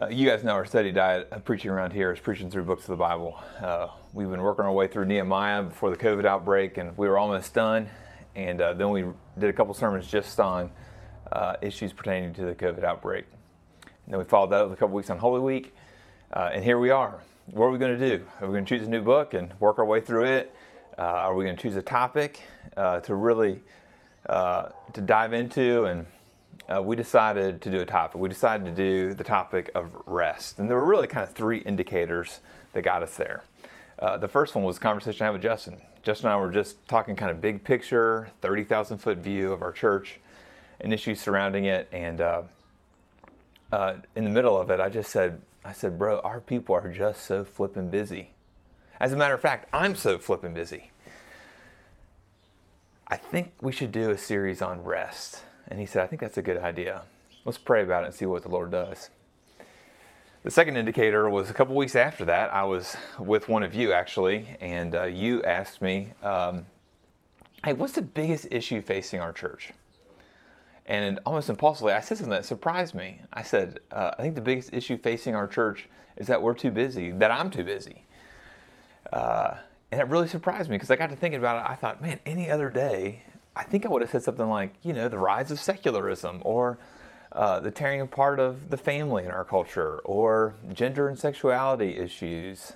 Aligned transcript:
Uh, 0.00 0.08
you 0.08 0.26
guys 0.26 0.42
know 0.42 0.52
our 0.52 0.64
study 0.64 0.90
diet 0.90 1.28
of 1.32 1.44
preaching 1.44 1.70
around 1.70 1.92
here 1.92 2.10
is 2.10 2.18
preaching 2.18 2.50
through 2.50 2.62
books 2.62 2.84
of 2.84 2.88
the 2.88 2.96
Bible. 2.96 3.38
Uh, 3.60 3.88
we've 4.14 4.30
been 4.30 4.40
working 4.40 4.64
our 4.64 4.72
way 4.72 4.86
through 4.88 5.04
Nehemiah 5.04 5.64
before 5.64 5.90
the 5.90 5.98
COVID 5.98 6.24
outbreak, 6.24 6.78
and 6.78 6.96
we 6.96 7.06
were 7.06 7.18
almost 7.18 7.52
done. 7.52 7.90
And 8.34 8.62
uh, 8.62 8.72
then 8.72 8.88
we 8.88 9.04
did 9.38 9.50
a 9.50 9.52
couple 9.52 9.74
sermons 9.74 10.06
just 10.06 10.40
on 10.40 10.70
uh, 11.30 11.56
issues 11.60 11.92
pertaining 11.92 12.32
to 12.34 12.46
the 12.46 12.54
COVID 12.54 12.84
outbreak. 12.84 13.26
And 13.84 14.14
then 14.14 14.18
we 14.18 14.24
followed 14.24 14.48
that 14.52 14.62
with 14.62 14.72
a 14.72 14.76
couple 14.76 14.94
weeks 14.94 15.10
on 15.10 15.18
Holy 15.18 15.42
Week. 15.42 15.74
Uh, 16.32 16.48
and 16.54 16.64
here 16.64 16.78
we 16.78 16.88
are. 16.88 17.20
What 17.50 17.66
are 17.66 17.70
we 17.70 17.76
going 17.76 17.98
to 17.98 18.16
do? 18.16 18.24
Are 18.40 18.46
we 18.46 18.54
going 18.54 18.64
to 18.64 18.78
choose 18.78 18.86
a 18.86 18.90
new 18.90 19.02
book 19.02 19.34
and 19.34 19.52
work 19.60 19.78
our 19.78 19.84
way 19.84 20.00
through 20.00 20.24
it? 20.24 20.54
Uh, 20.96 21.02
are 21.02 21.34
we 21.34 21.44
going 21.44 21.54
to 21.54 21.62
choose 21.62 21.76
a 21.76 21.82
topic 21.82 22.40
to 22.76 23.14
really 23.14 23.60
to 24.26 25.00
dive 25.04 25.34
into 25.34 25.84
and 25.84 26.06
uh, 26.68 26.82
we 26.82 26.96
decided 26.96 27.60
to 27.62 27.70
do 27.70 27.80
a 27.80 27.86
topic. 27.86 28.20
We 28.20 28.28
decided 28.28 28.64
to 28.64 28.72
do 28.72 29.14
the 29.14 29.24
topic 29.24 29.70
of 29.74 29.90
rest. 30.06 30.58
And 30.58 30.68
there 30.68 30.76
were 30.76 30.86
really 30.86 31.06
kind 31.06 31.22
of 31.22 31.34
three 31.34 31.58
indicators 31.58 32.40
that 32.72 32.82
got 32.82 33.02
us 33.02 33.16
there. 33.16 33.42
Uh, 33.98 34.16
the 34.16 34.28
first 34.28 34.54
one 34.54 34.64
was 34.64 34.78
a 34.78 34.80
conversation 34.80 35.22
I 35.22 35.26
had 35.26 35.32
with 35.32 35.42
Justin. 35.42 35.80
Justin 36.02 36.26
and 36.26 36.34
I 36.34 36.36
were 36.36 36.50
just 36.50 36.86
talking 36.88 37.14
kind 37.14 37.30
of 37.30 37.40
big 37.40 37.62
picture, 37.62 38.30
30,000 38.40 38.98
foot 38.98 39.18
view 39.18 39.52
of 39.52 39.62
our 39.62 39.72
church 39.72 40.18
and 40.80 40.92
issues 40.92 41.20
surrounding 41.20 41.66
it. 41.66 41.88
And 41.92 42.20
uh, 42.20 42.42
uh, 43.70 43.94
in 44.16 44.24
the 44.24 44.30
middle 44.30 44.60
of 44.60 44.70
it, 44.70 44.80
I 44.80 44.88
just 44.88 45.10
said, 45.10 45.40
I 45.64 45.72
said, 45.72 45.98
bro, 45.98 46.18
our 46.20 46.40
people 46.40 46.74
are 46.74 46.92
just 46.92 47.24
so 47.24 47.44
flipping 47.44 47.90
busy. 47.90 48.30
As 48.98 49.12
a 49.12 49.16
matter 49.16 49.34
of 49.34 49.40
fact, 49.40 49.68
I'm 49.72 49.94
so 49.94 50.18
flipping 50.18 50.54
busy. 50.54 50.90
I 53.06 53.16
think 53.16 53.52
we 53.60 53.72
should 53.72 53.92
do 53.92 54.10
a 54.10 54.18
series 54.18 54.62
on 54.62 54.82
rest. 54.82 55.42
And 55.72 55.80
he 55.80 55.86
said, 55.86 56.02
I 56.02 56.06
think 56.06 56.20
that's 56.20 56.36
a 56.36 56.42
good 56.42 56.58
idea. 56.58 57.00
Let's 57.46 57.56
pray 57.56 57.82
about 57.82 58.02
it 58.02 58.08
and 58.08 58.14
see 58.14 58.26
what 58.26 58.42
the 58.42 58.50
Lord 58.50 58.72
does. 58.72 59.08
The 60.42 60.50
second 60.50 60.76
indicator 60.76 61.30
was 61.30 61.48
a 61.48 61.54
couple 61.54 61.74
weeks 61.74 61.96
after 61.96 62.26
that. 62.26 62.52
I 62.52 62.64
was 62.64 62.94
with 63.18 63.48
one 63.48 63.62
of 63.62 63.74
you 63.74 63.94
actually, 63.94 64.54
and 64.60 64.94
uh, 64.94 65.04
you 65.04 65.42
asked 65.44 65.80
me, 65.80 66.12
um, 66.22 66.66
Hey, 67.64 67.72
what's 67.72 67.94
the 67.94 68.02
biggest 68.02 68.48
issue 68.50 68.82
facing 68.82 69.20
our 69.20 69.32
church? 69.32 69.70
And 70.84 71.18
almost 71.24 71.48
impulsively, 71.48 71.94
I 71.94 72.00
said 72.00 72.18
something 72.18 72.32
that 72.32 72.44
surprised 72.44 72.94
me. 72.94 73.22
I 73.32 73.42
said, 73.42 73.80
uh, 73.90 74.10
I 74.18 74.20
think 74.20 74.34
the 74.34 74.42
biggest 74.42 74.74
issue 74.74 74.98
facing 74.98 75.34
our 75.34 75.46
church 75.46 75.88
is 76.18 76.26
that 76.26 76.42
we're 76.42 76.52
too 76.52 76.70
busy, 76.70 77.12
that 77.12 77.30
I'm 77.30 77.48
too 77.48 77.64
busy. 77.64 78.04
Uh, 79.10 79.54
and 79.90 80.02
it 80.02 80.08
really 80.08 80.28
surprised 80.28 80.68
me 80.68 80.76
because 80.76 80.90
I 80.90 80.96
got 80.96 81.08
to 81.08 81.16
thinking 81.16 81.38
about 81.38 81.64
it. 81.64 81.70
I 81.70 81.76
thought, 81.76 82.02
man, 82.02 82.20
any 82.26 82.50
other 82.50 82.68
day, 82.68 83.22
I 83.54 83.64
think 83.64 83.84
I 83.84 83.88
would 83.88 84.02
have 84.02 84.10
said 84.10 84.22
something 84.22 84.48
like, 84.48 84.74
you 84.82 84.92
know, 84.92 85.08
the 85.08 85.18
rise 85.18 85.50
of 85.50 85.60
secularism 85.60 86.40
or 86.44 86.78
uh, 87.32 87.60
the 87.60 87.70
tearing 87.70 88.00
apart 88.00 88.38
of 88.38 88.70
the 88.70 88.76
family 88.76 89.24
in 89.24 89.30
our 89.30 89.44
culture 89.44 89.98
or 90.04 90.54
gender 90.72 91.08
and 91.08 91.18
sexuality 91.18 91.96
issues 91.96 92.72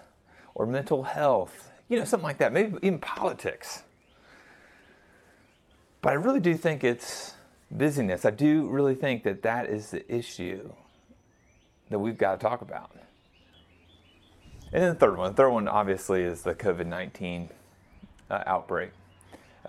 or 0.54 0.66
mental 0.66 1.04
health, 1.04 1.70
you 1.88 1.98
know, 1.98 2.04
something 2.04 2.26
like 2.26 2.38
that, 2.38 2.52
maybe 2.52 2.76
even 2.82 2.98
politics. 2.98 3.82
But 6.02 6.10
I 6.10 6.14
really 6.14 6.40
do 6.40 6.54
think 6.56 6.84
it's 6.84 7.34
busyness. 7.70 8.24
I 8.24 8.30
do 8.30 8.66
really 8.68 8.94
think 8.94 9.24
that 9.24 9.42
that 9.42 9.66
is 9.68 9.90
the 9.90 10.14
issue 10.14 10.72
that 11.90 11.98
we've 11.98 12.18
got 12.18 12.38
to 12.38 12.46
talk 12.46 12.60
about. 12.60 12.90
And 14.72 14.82
then 14.82 14.90
the 14.90 14.98
third 14.98 15.16
one, 15.16 15.30
the 15.30 15.36
third 15.36 15.50
one 15.50 15.68
obviously 15.68 16.22
is 16.22 16.42
the 16.42 16.54
COVID 16.54 16.86
19 16.86 17.48
uh, 18.30 18.42
outbreak 18.46 18.90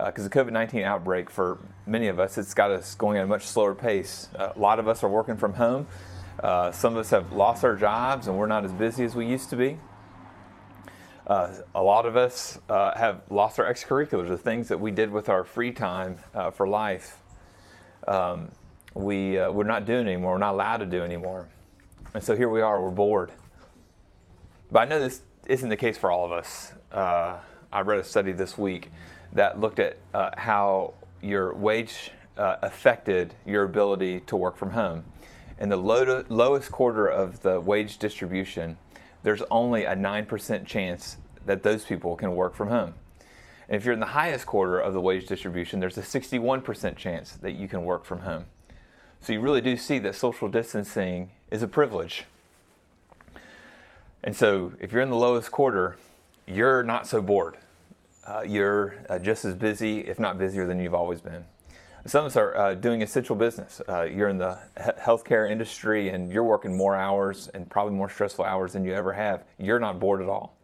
because 0.06 0.24
uh, 0.24 0.28
the 0.28 0.34
COVID 0.34 0.52
19 0.52 0.82
outbreak, 0.82 1.28
for 1.28 1.58
many 1.86 2.06
of 2.06 2.20
us, 2.20 2.38
it's 2.38 2.54
got 2.54 2.70
us 2.70 2.94
going 2.94 3.18
at 3.18 3.24
a 3.24 3.26
much 3.26 3.44
slower 3.44 3.74
pace. 3.74 4.28
Uh, 4.36 4.52
a 4.54 4.58
lot 4.58 4.78
of 4.78 4.86
us 4.86 5.02
are 5.02 5.08
working 5.08 5.36
from 5.36 5.54
home. 5.54 5.88
Uh, 6.40 6.70
some 6.70 6.92
of 6.92 7.00
us 7.00 7.10
have 7.10 7.32
lost 7.32 7.64
our 7.64 7.74
jobs 7.74 8.28
and 8.28 8.38
we're 8.38 8.46
not 8.46 8.64
as 8.64 8.72
busy 8.72 9.02
as 9.04 9.16
we 9.16 9.26
used 9.26 9.50
to 9.50 9.56
be. 9.56 9.76
Uh, 11.26 11.52
a 11.74 11.82
lot 11.82 12.06
of 12.06 12.16
us 12.16 12.60
uh, 12.68 12.96
have 12.96 13.22
lost 13.28 13.58
our 13.58 13.70
extracurriculars, 13.70 14.28
the 14.28 14.38
things 14.38 14.68
that 14.68 14.78
we 14.78 14.92
did 14.92 15.10
with 15.10 15.28
our 15.28 15.42
free 15.42 15.72
time 15.72 16.16
uh, 16.32 16.50
for 16.50 16.68
life. 16.68 17.18
Um, 18.06 18.52
we, 18.94 19.32
we're 19.32 19.64
not 19.64 19.84
doing 19.84 20.06
anymore, 20.06 20.32
we're 20.32 20.38
not 20.38 20.54
allowed 20.54 20.78
to 20.78 20.86
do 20.86 21.02
anymore. 21.02 21.48
And 22.14 22.22
so 22.22 22.36
here 22.36 22.48
we 22.48 22.60
are, 22.60 22.80
we're 22.80 22.90
bored. 22.90 23.32
But 24.70 24.80
I 24.80 24.84
know 24.86 25.00
this 25.00 25.22
isn't 25.46 25.68
the 25.68 25.76
case 25.76 25.98
for 25.98 26.10
all 26.10 26.24
of 26.24 26.32
us. 26.32 26.72
I 26.92 27.80
read 27.82 27.98
a 27.98 28.04
study 28.04 28.32
this 28.32 28.56
week 28.56 28.90
that 29.32 29.60
looked 29.60 29.78
at 29.78 29.98
uh, 30.14 30.30
how 30.36 30.94
your 31.20 31.54
wage 31.54 32.10
uh, 32.36 32.56
affected 32.62 33.34
your 33.44 33.64
ability 33.64 34.20
to 34.20 34.36
work 34.36 34.56
from 34.56 34.70
home. 34.70 35.04
In 35.58 35.68
the 35.68 35.76
low 35.76 36.04
to, 36.04 36.24
lowest 36.28 36.70
quarter 36.70 37.06
of 37.06 37.42
the 37.42 37.60
wage 37.60 37.98
distribution, 37.98 38.78
there's 39.22 39.42
only 39.50 39.84
a 39.84 39.94
9% 39.94 40.66
chance 40.66 41.16
that 41.44 41.62
those 41.62 41.84
people 41.84 42.14
can 42.14 42.34
work 42.36 42.54
from 42.54 42.68
home. 42.68 42.94
And 43.68 43.76
if 43.76 43.84
you're 43.84 43.94
in 43.94 44.00
the 44.00 44.06
highest 44.06 44.46
quarter 44.46 44.78
of 44.78 44.94
the 44.94 45.00
wage 45.00 45.26
distribution, 45.26 45.80
there's 45.80 45.98
a 45.98 46.02
61% 46.02 46.96
chance 46.96 47.32
that 47.32 47.52
you 47.52 47.68
can 47.68 47.84
work 47.84 48.04
from 48.04 48.20
home. 48.20 48.46
So 49.20 49.32
you 49.32 49.40
really 49.40 49.60
do 49.60 49.76
see 49.76 49.98
that 49.98 50.14
social 50.14 50.48
distancing 50.48 51.30
is 51.50 51.62
a 51.62 51.68
privilege. 51.68 52.24
And 54.22 54.34
so 54.34 54.72
if 54.80 54.92
you're 54.92 55.02
in 55.02 55.10
the 55.10 55.16
lowest 55.16 55.50
quarter, 55.50 55.96
you're 56.46 56.82
not 56.82 57.06
so 57.06 57.20
bored 57.20 57.56
uh, 58.28 58.42
you're 58.42 58.94
uh, 59.08 59.18
just 59.18 59.44
as 59.44 59.54
busy, 59.54 60.00
if 60.00 60.18
not 60.18 60.38
busier, 60.38 60.66
than 60.66 60.78
you've 60.78 60.94
always 60.94 61.20
been. 61.20 61.44
Some 62.06 62.24
of 62.24 62.32
us 62.32 62.36
are 62.36 62.56
uh, 62.56 62.74
doing 62.74 63.02
essential 63.02 63.34
business. 63.34 63.80
Uh, 63.88 64.02
you're 64.02 64.28
in 64.28 64.38
the 64.38 64.58
healthcare 64.78 65.50
industry 65.50 66.10
and 66.10 66.32
you're 66.32 66.44
working 66.44 66.76
more 66.76 66.94
hours 66.94 67.48
and 67.48 67.68
probably 67.68 67.94
more 67.94 68.08
stressful 68.08 68.44
hours 68.44 68.72
than 68.72 68.84
you 68.84 68.94
ever 68.94 69.12
have. 69.12 69.44
You're 69.58 69.80
not 69.80 69.98
bored 69.98 70.22
at 70.22 70.28
all. 70.28 70.56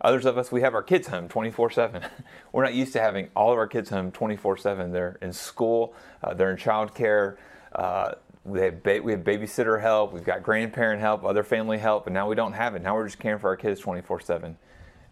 Others 0.00 0.26
of 0.26 0.38
us, 0.38 0.50
we 0.50 0.62
have 0.62 0.74
our 0.74 0.82
kids 0.82 1.06
home 1.06 1.28
24 1.28 1.70
7. 1.70 2.02
We're 2.52 2.64
not 2.64 2.74
used 2.74 2.92
to 2.94 3.00
having 3.00 3.28
all 3.36 3.52
of 3.52 3.58
our 3.58 3.68
kids 3.68 3.90
home 3.90 4.10
24 4.10 4.56
7. 4.56 4.90
They're 4.90 5.18
in 5.22 5.32
school, 5.32 5.94
uh, 6.24 6.34
they're 6.34 6.50
in 6.50 6.56
childcare. 6.56 7.36
Uh, 7.74 8.12
we 8.44 8.60
have, 8.60 8.82
ba- 8.82 9.00
we 9.02 9.12
have 9.12 9.20
babysitter 9.20 9.80
help, 9.80 10.12
we've 10.12 10.24
got 10.24 10.42
grandparent 10.42 11.00
help, 11.00 11.24
other 11.24 11.44
family 11.44 11.78
help, 11.78 12.06
and 12.06 12.14
now 12.14 12.28
we 12.28 12.34
don't 12.34 12.54
have 12.54 12.74
it. 12.74 12.82
Now 12.82 12.96
we're 12.96 13.06
just 13.06 13.20
caring 13.20 13.38
for 13.38 13.48
our 13.48 13.56
kids 13.56 13.80
24 13.80 14.20
7. 14.20 14.56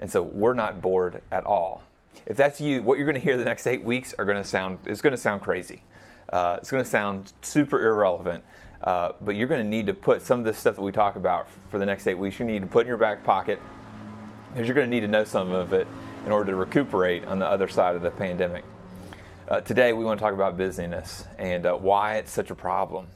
And 0.01 0.11
so 0.11 0.23
we're 0.23 0.55
not 0.55 0.81
bored 0.83 1.23
at 1.31 1.45
all 1.45 1.85
if 2.27 2.37
that's 2.37 2.61
you, 2.61 2.83
what 2.83 2.99
you're 2.99 3.07
going 3.07 3.15
to 3.15 3.21
hear 3.21 3.37
the 3.37 3.45
next 3.45 3.67
eight 3.67 3.83
weeks 3.83 4.15
are 4.19 4.25
going 4.25 4.37
to 4.37 4.45
sound 4.45 4.79
it's 4.87 5.01
going 5.01 5.13
to 5.13 5.19
sound 5.19 5.43
crazy. 5.43 5.83
Uh, 6.33 6.57
it's 6.59 6.71
going 6.71 6.83
to 6.83 6.89
sound 6.89 7.33
super 7.43 7.85
irrelevant. 7.85 8.45
Uh, 8.83 9.13
but 9.21 9.37
you're 9.37 9.49
going 9.49 9.63
to 9.63 9.69
need 9.69 9.87
to 9.87 9.95
put 9.95 10.23
some 10.23 10.39
of 10.39 10.47
this 10.47 10.57
stuff 10.57 10.77
that 10.77 10.83
we 10.83 10.93
talk 10.93 11.17
about 11.17 11.49
for 11.71 11.79
the 11.79 11.85
next 11.85 12.07
eight 12.07 12.15
weeks. 12.15 12.39
You 12.39 12.47
need 12.47 12.63
to 12.63 12.67
put 12.67 12.83
in 12.83 12.87
your 12.87 12.97
back 12.97 13.23
pocket 13.25 13.61
because 14.53 14.67
you're 14.67 14.75
going 14.75 14.89
to 14.89 14.91
need 14.91 15.01
to 15.01 15.09
know 15.09 15.25
some 15.25 15.53
of 15.53 15.73
it 15.73 15.87
in 16.25 16.33
order 16.33 16.51
to 16.53 16.57
recuperate 16.57 17.25
on 17.27 17.39
the 17.39 17.47
other 17.47 17.69
side 17.69 17.95
of 17.95 18.03
the 18.03 18.11
pandemic. 18.11 18.65
Uh, 19.49 19.61
today, 19.61 19.93
we 19.93 20.05
want 20.05 20.19
to 20.19 20.25
talk 20.25 20.33
about 20.33 20.57
busyness 20.57 21.25
and 21.39 21.67
uh, 21.67 21.75
why 21.75 22.17
it's 22.17 22.31
such 22.31 22.51
a 22.51 22.55
problem. 22.55 23.09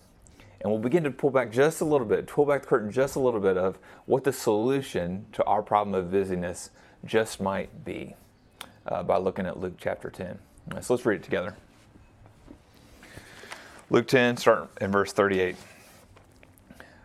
And 0.60 0.70
we'll 0.70 0.80
begin 0.80 1.04
to 1.04 1.10
pull 1.10 1.30
back 1.30 1.50
just 1.50 1.80
a 1.80 1.84
little 1.84 2.06
bit, 2.06 2.26
pull 2.26 2.46
back 2.46 2.62
the 2.62 2.66
curtain 2.66 2.90
just 2.90 3.16
a 3.16 3.20
little 3.20 3.40
bit 3.40 3.56
of 3.56 3.78
what 4.06 4.24
the 4.24 4.32
solution 4.32 5.26
to 5.32 5.44
our 5.44 5.62
problem 5.62 5.94
of 5.94 6.10
busyness 6.10 6.70
just 7.04 7.40
might 7.40 7.84
be 7.84 8.16
uh, 8.86 9.02
by 9.02 9.16
looking 9.16 9.46
at 9.46 9.60
Luke 9.60 9.74
chapter 9.78 10.10
10. 10.10 10.38
Right, 10.72 10.84
so 10.84 10.94
let's 10.94 11.06
read 11.06 11.20
it 11.20 11.24
together. 11.24 11.56
Luke 13.90 14.08
10, 14.08 14.38
start 14.38 14.70
in 14.80 14.90
verse 14.90 15.12
38. 15.12 15.56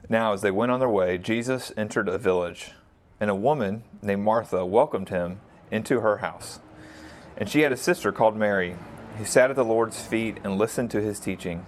Now, 0.08 0.34
as 0.34 0.42
they 0.42 0.52
went 0.52 0.72
on 0.72 0.80
their 0.80 0.90
way, 0.90 1.18
Jesus 1.18 1.72
entered 1.78 2.08
a 2.10 2.18
village, 2.18 2.72
and 3.20 3.30
a 3.30 3.36
woman 3.36 3.84
named 4.02 4.24
Martha 4.24 4.66
welcomed 4.66 5.10
him 5.10 5.40
into 5.70 6.00
her 6.00 6.18
house. 6.18 6.60
And 7.38 7.50
she 7.50 7.62
had 7.62 7.72
a 7.72 7.78
sister 7.78 8.12
called 8.12 8.36
Mary, 8.36 8.76
who 9.18 9.26
sat 9.26 9.50
at 9.50 9.56
the 9.56 9.66
Lord's 9.66 10.02
feet 10.02 10.38
and 10.44 10.58
listened 10.58 10.90
to 10.92 11.02
his 11.02 11.20
teaching. 11.20 11.66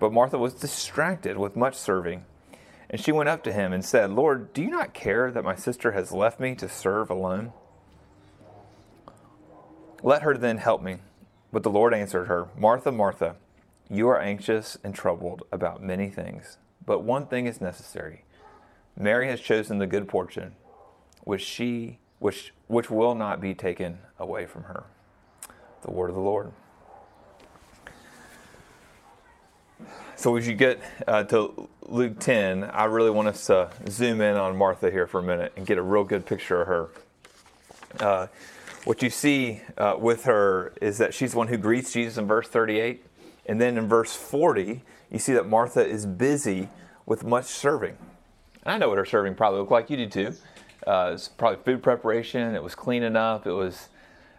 But 0.00 0.12
Martha 0.12 0.38
was 0.38 0.54
distracted 0.54 1.36
with 1.36 1.56
much 1.56 1.76
serving. 1.76 2.24
And 2.90 3.00
she 3.00 3.12
went 3.12 3.28
up 3.28 3.44
to 3.44 3.52
him 3.52 3.72
and 3.72 3.84
said, 3.84 4.10
Lord, 4.10 4.52
do 4.52 4.62
you 4.62 4.70
not 4.70 4.94
care 4.94 5.30
that 5.30 5.44
my 5.44 5.54
sister 5.54 5.92
has 5.92 6.10
left 6.10 6.40
me 6.40 6.54
to 6.56 6.68
serve 6.68 7.10
alone? 7.10 7.52
Let 10.02 10.22
her 10.22 10.36
then 10.36 10.58
help 10.58 10.82
me. 10.82 10.98
But 11.52 11.62
the 11.62 11.70
Lord 11.70 11.94
answered 11.94 12.26
her, 12.26 12.48
Martha, 12.56 12.92
Martha, 12.92 13.36
you 13.90 14.08
are 14.08 14.20
anxious 14.20 14.76
and 14.84 14.94
troubled 14.94 15.44
about 15.50 15.82
many 15.82 16.10
things, 16.10 16.58
but 16.84 17.02
one 17.02 17.26
thing 17.26 17.46
is 17.46 17.60
necessary. 17.60 18.24
Mary 18.98 19.28
has 19.28 19.40
chosen 19.40 19.78
the 19.78 19.86
good 19.86 20.08
portion, 20.08 20.54
which 21.24 21.42
she 21.42 21.98
which 22.18 22.52
which 22.66 22.90
will 22.90 23.14
not 23.14 23.40
be 23.40 23.54
taken 23.54 23.98
away 24.18 24.44
from 24.44 24.64
her. 24.64 24.84
The 25.82 25.90
word 25.90 26.10
of 26.10 26.16
the 26.16 26.20
Lord. 26.20 26.52
So 30.16 30.36
as 30.36 30.48
you 30.48 30.54
get 30.54 30.80
uh, 31.06 31.22
to 31.24 31.68
Luke 31.86 32.18
10, 32.18 32.64
I 32.64 32.86
really 32.86 33.10
want 33.10 33.28
us 33.28 33.46
to 33.46 33.70
zoom 33.88 34.20
in 34.20 34.36
on 34.36 34.56
Martha 34.56 34.90
here 34.90 35.06
for 35.06 35.20
a 35.20 35.22
minute 35.22 35.52
and 35.56 35.64
get 35.64 35.78
a 35.78 35.82
real 35.82 36.02
good 36.02 36.26
picture 36.26 36.60
of 36.60 36.66
her. 36.66 36.88
Uh, 38.00 38.26
what 38.88 39.02
you 39.02 39.10
see 39.10 39.60
uh, 39.76 39.96
with 39.98 40.24
her 40.24 40.72
is 40.80 40.96
that 40.96 41.12
she's 41.12 41.32
the 41.32 41.36
one 41.36 41.48
who 41.48 41.58
greets 41.58 41.92
Jesus 41.92 42.16
in 42.16 42.26
verse 42.26 42.48
38. 42.48 43.04
And 43.44 43.60
then 43.60 43.76
in 43.76 43.86
verse 43.86 44.16
40, 44.16 44.80
you 45.10 45.18
see 45.18 45.34
that 45.34 45.46
Martha 45.46 45.86
is 45.86 46.06
busy 46.06 46.70
with 47.04 47.22
much 47.22 47.44
serving. 47.44 47.98
And 48.62 48.72
I 48.72 48.78
know 48.78 48.88
what 48.88 48.96
her 48.96 49.04
serving 49.04 49.34
probably 49.34 49.58
looked 49.58 49.72
like. 49.72 49.90
You 49.90 49.98
do 49.98 50.06
too. 50.06 50.34
Uh, 50.86 51.10
it's 51.12 51.28
probably 51.28 51.62
food 51.64 51.82
preparation. 51.82 52.54
It 52.54 52.62
was 52.62 52.74
cleaning 52.74 53.14
up. 53.14 53.46
It 53.46 53.52
was 53.52 53.90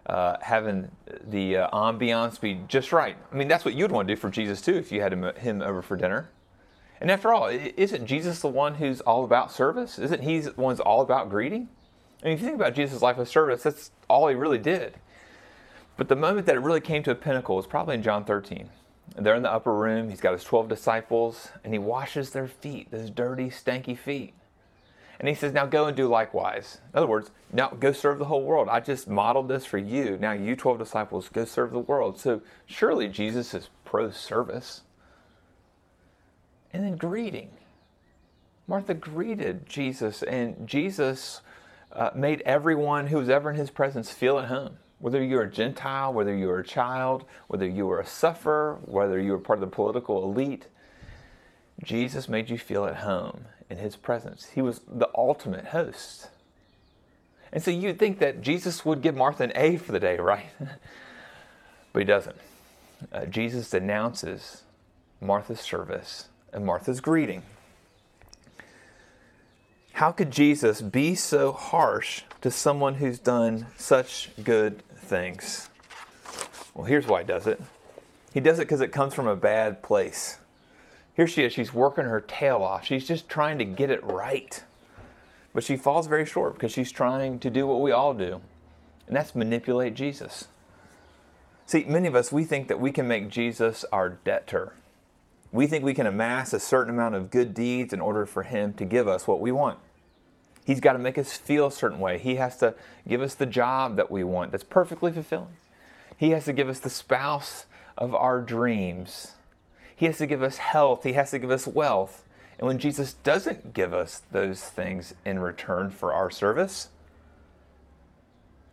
uh, 0.07 0.38
having 0.42 0.90
the 1.28 1.57
uh, 1.57 1.69
ambiance 1.69 2.42
be 2.42 2.60
just 2.68 2.92
right. 2.92 3.18
I 3.31 3.36
mean, 3.36 3.48
that's 3.48 3.66
what 3.66 3.75
you'd 3.75 3.92
want 3.92 4.07
to 4.07 4.16
do 4.16 4.19
for 4.19 4.31
Jesus 4.31 4.62
too 4.62 4.74
if 4.74 4.92
you 4.92 5.00
had 5.00 5.13
him, 5.13 5.31
him 5.36 5.62
over 5.62 5.84
for 5.84 5.96
dinner. 5.96 6.31
And 7.00 7.12
after 7.12 7.31
all, 7.36 7.50
isn't 7.50 8.07
Jesus 8.07 8.40
the 8.40 8.50
one 8.50 8.74
who's 8.74 9.00
all 9.01 9.24
about 9.24 9.51
service? 9.51 10.00
Isn't 10.00 10.24
he 10.24 10.40
the 10.40 10.54
one 10.54 10.74
who's 10.74 10.80
all 10.80 11.01
about 11.01 11.30
greeting? 11.30 11.69
Mean, 12.24 12.33
if 12.33 12.42
you 12.42 12.45
think 12.45 12.60
about 12.60 12.75
Jesus' 12.75 13.01
life 13.01 13.18
of 13.18 13.30
service, 13.30 13.63
that's 13.63 13.92
all 14.10 14.27
he 14.27 14.36
really 14.36 14.57
did. 14.57 14.95
But 15.98 16.07
the 16.07 16.16
moment 16.16 16.45
that 16.48 16.56
it 16.56 16.60
really 16.60 16.81
came 16.81 17.04
to 17.04 17.12
a 17.12 17.16
pinnacle 17.16 17.56
was 17.56 17.68
probably 17.68 17.95
in 17.95 18.04
John 18.04 18.25
13. 18.25 18.69
And 19.16 19.25
they're 19.25 19.36
in 19.36 19.44
the 19.44 19.51
upper 19.51 19.74
room. 19.74 20.10
He's 20.10 20.21
got 20.21 20.33
his 20.33 20.44
12 20.44 20.68
disciples, 20.68 21.50
and 21.63 21.74
he 21.74 21.80
washes 21.80 22.30
their 22.30 22.48
feet, 22.48 22.92
those 22.92 23.10
dirty, 23.10 23.50
stanky 23.50 23.98
feet. 23.98 24.33
And 25.19 25.27
he 25.27 25.36
says, 25.36 25.51
Now 25.51 25.66
go 25.66 25.86
and 25.86 25.98
do 25.98 26.07
likewise. 26.07 26.80
In 26.94 26.98
other 26.98 27.07
words, 27.07 27.31
now 27.51 27.69
go 27.69 27.92
serve 27.92 28.19
the 28.19 28.25
whole 28.25 28.44
world. 28.44 28.69
I 28.69 28.80
just 28.80 29.07
modeled 29.07 29.50
this 29.50 29.65
for 29.65 29.77
you. 29.77 30.18
Now, 30.19 30.31
you 30.31 30.56
12 30.56 30.77
disciples, 30.80 31.27
go 31.27 31.44
serve 31.44 31.72
the 31.72 31.80
world. 31.80 32.19
So 32.19 32.42
surely 32.65 33.10
Jesus 33.10 33.54
is 33.54 33.69
pro 33.83 34.12
service. 34.12 34.81
And 36.72 36.83
then 36.83 36.95
greeting. 36.95 37.50
Martha 38.68 38.94
greeted 38.94 39.65
Jesus, 39.65 40.22
and 40.24 40.68
Jesus 40.68 41.42
uh, 41.91 42.12
made 42.15 42.41
everyone 42.41 43.07
who 43.07 43.18
was 43.18 43.30
ever 43.30 43.50
in 43.50 43.56
his 43.56 43.69
presence 43.69 44.12
feel 44.12 44.39
at 44.39 44.47
home. 44.47 44.77
Whether 45.00 45.24
you're 45.24 45.44
a 45.44 45.51
Gentile, 45.51 46.13
whether 46.13 46.36
you 46.36 46.47
were 46.47 46.59
a 46.59 46.65
child, 46.65 47.25
whether 47.47 47.65
you 47.65 47.88
were 47.88 48.00
a 48.00 48.06
sufferer, 48.06 48.80
whether 48.86 49.19
you 49.19 49.31
were 49.31 49.39
part 49.39 49.57
of 49.57 49.62
the 49.62 49.75
political 49.75 50.24
elite, 50.24 50.68
Jesus 51.83 52.27
made 52.27 52.50
you 52.50 52.57
feel 52.57 52.86
at 52.86 52.97
home 52.97 53.45
in 53.69 53.77
his 53.77 53.95
presence. 53.95 54.47
He 54.53 54.62
was 54.62 54.81
the 54.88 55.09
ultimate 55.15 55.68
host. 55.68 56.30
And 57.51 57.63
so 57.63 57.71
you'd 57.71 57.97
think 57.97 58.19
that 58.19 58.41
Jesus 58.41 58.86
would 58.86 59.01
give 59.01 59.15
Martha 59.15 59.44
an 59.44 59.51
A 59.56 59.77
for 59.77 59.91
the 59.91 60.00
day, 60.00 60.18
right? 60.18 60.47
but 61.94 62.00
he 62.00 62.06
doesn't. 62.06 62.36
Uh, 63.12 63.25
Jesus 63.25 63.69
denounces 63.69 64.63
Martha's 65.21 65.62
service 65.62 66.27
and 66.51 66.65
Martha's 66.65 67.00
greeting. 67.00 67.44
How 70.00 70.13
could 70.13 70.31
Jesus 70.31 70.81
be 70.81 71.13
so 71.13 71.51
harsh 71.51 72.22
to 72.40 72.50
someone 72.50 72.94
who's 72.96 73.19
done 73.19 73.66
such 73.75 74.30
good 74.42 74.81
things? 74.96 75.68
Well, 76.74 76.86
here's 76.86 77.06
why 77.06 77.24
he 77.24 77.28
does 77.28 77.48
it. 77.48 77.62
He 78.34 78.40
does 78.40 78.60
it 78.60 78.62
because 78.62 78.80
it 78.80 78.94
comes 78.94 79.13
from 79.13 79.28
a 79.28 79.36
bad 79.36 79.84
place. 79.84 80.40
Here 81.16 81.28
she 81.28 81.44
is, 81.44 81.51
she's 81.51 81.74
working 81.74 82.06
her 82.06 82.22
tail 82.22 82.63
off. 82.63 82.86
She's 82.86 83.06
just 83.06 83.28
trying 83.28 83.57
to 83.57 83.66
get 83.66 83.90
it 83.90 84.01
right. 84.06 84.63
But 85.54 85.66
she 85.66 85.75
falls 85.75 86.07
very 86.07 86.25
short 86.25 86.54
because 86.54 86.72
she's 86.72 86.94
trying 86.94 87.38
to 87.40 87.50
do 87.50 87.68
what 87.68 87.81
we 87.81 87.92
all 87.92 88.13
do, 88.13 88.40
and 89.06 89.13
that's 89.18 89.36
manipulate 89.36 89.96
Jesus. 89.96 90.48
See, 91.66 91.84
many 91.84 92.07
of 92.07 92.16
us, 92.16 92.31
we 92.31 92.46
think 92.46 92.69
that 92.69 92.80
we 92.80 92.94
can 92.94 93.06
make 93.06 93.28
Jesus 93.28 93.84
our 93.92 94.07
debtor. 94.07 94.72
We 95.51 95.68
think 95.68 95.84
we 95.84 95.94
can 95.94 96.07
amass 96.07 96.54
a 96.54 96.60
certain 96.62 96.94
amount 96.94 97.16
of 97.16 97.30
good 97.30 97.54
deeds 97.54 97.92
in 97.92 98.00
order 98.00 98.25
for 98.25 98.44
Him 98.44 98.72
to 98.75 98.86
give 98.86 99.06
us 99.06 99.28
what 99.28 99.42
we 99.42 99.51
want. 99.51 99.78
He's 100.66 100.80
got 100.80 100.94
to 100.94 101.00
make 101.00 101.18
us 101.18 101.36
feel 101.36 101.68
a 101.68 101.72
certain 101.72 102.00
way. 102.00 102.18
He 102.18 102.36
has 102.36 102.58
to 102.58 102.76
give 103.08 103.22
us 103.22 103.34
the 103.34 103.46
job 103.46 103.96
that 103.96 104.12
we 104.12 104.24
want 104.24 104.52
that's 104.52 104.64
perfectly 104.64 105.12
fulfilling. 105.12 105.58
He 106.16 106.32
has 106.32 106.46
to 106.46 106.54
give 106.54 106.70
us 106.70 106.80
the 106.80 106.90
spouse 106.90 107.66
of 107.98 108.14
our 108.14 108.42
dreams. 108.42 109.34
He 109.96 110.06
has 110.06 110.18
to 110.20 110.28
give 110.28 110.44
us 110.44 110.58
health. 110.58 111.04
He 111.04 111.14
has 111.14 111.32
to 111.32 111.40
give 111.40 111.52
us 111.52 111.66
wealth. 111.66 112.24
And 112.58 112.68
when 112.68 112.78
Jesus 112.78 113.14
doesn't 113.14 113.74
give 113.74 113.94
us 113.94 114.22
those 114.32 114.62
things 114.62 115.14
in 115.26 115.40
return 115.40 115.90
for 115.90 116.14
our 116.14 116.30
service, 116.30 116.90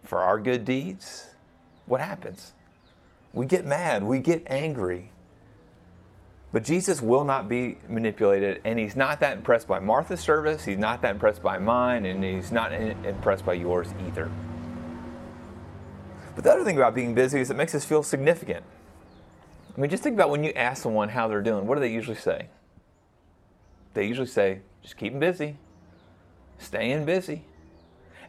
for 0.02 0.20
our 0.20 0.38
good 0.38 0.64
deeds, 0.64 1.30
what 1.86 2.00
happens? 2.00 2.52
We 3.32 3.46
get 3.46 3.64
mad, 3.64 4.02
we 4.02 4.18
get 4.18 4.42
angry. 4.46 5.10
But 6.56 6.64
Jesus 6.64 7.02
will 7.02 7.22
not 7.22 7.50
be 7.50 7.76
manipulated, 7.86 8.62
and 8.64 8.78
he's 8.78 8.96
not 8.96 9.20
that 9.20 9.36
impressed 9.36 9.68
by 9.68 9.78
Martha's 9.78 10.20
service, 10.20 10.64
he's 10.64 10.78
not 10.78 11.02
that 11.02 11.10
impressed 11.10 11.42
by 11.42 11.58
mine, 11.58 12.06
and 12.06 12.24
he's 12.24 12.50
not 12.50 12.72
impressed 12.72 13.44
by 13.44 13.52
yours 13.52 13.88
either. 14.06 14.30
But 16.34 16.44
the 16.44 16.50
other 16.50 16.64
thing 16.64 16.78
about 16.78 16.94
being 16.94 17.14
busy 17.14 17.40
is 17.40 17.50
it 17.50 17.58
makes 17.58 17.74
us 17.74 17.84
feel 17.84 18.02
significant. 18.02 18.64
I 19.76 19.78
mean, 19.78 19.90
just 19.90 20.02
think 20.02 20.14
about 20.14 20.30
when 20.30 20.42
you 20.44 20.52
ask 20.52 20.82
someone 20.82 21.10
how 21.10 21.28
they're 21.28 21.42
doing. 21.42 21.66
What 21.66 21.74
do 21.74 21.82
they 21.82 21.92
usually 21.92 22.16
say? 22.16 22.46
They 23.92 24.06
usually 24.06 24.26
say, 24.26 24.60
just 24.80 24.96
keep 24.96 25.12
them 25.12 25.20
busy, 25.20 25.58
staying 26.56 27.04
busy. 27.04 27.44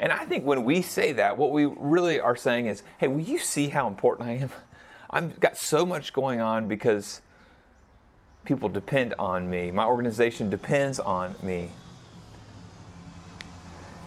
And 0.01 0.11
I 0.11 0.25
think 0.25 0.43
when 0.43 0.65
we 0.65 0.81
say 0.81 1.13
that, 1.13 1.37
what 1.37 1.53
we 1.53 1.63
really 1.63 2.19
are 2.19 2.35
saying 2.35 2.65
is, 2.65 2.83
hey, 2.97 3.07
will 3.07 3.21
you 3.21 3.39
see 3.39 3.69
how 3.69 3.87
important 3.87 4.27
I 4.27 4.33
am? 4.33 4.49
I've 5.09 5.39
got 5.39 5.55
so 5.55 5.85
much 5.85 6.11
going 6.11 6.41
on 6.41 6.67
because 6.67 7.21
people 8.47 8.69
depend 8.69 9.13
on 9.19 9.49
me. 9.49 9.69
My 9.71 9.83
organization 9.83 10.49
depends 10.49 11.01
on 11.01 11.35
me. 11.43 11.69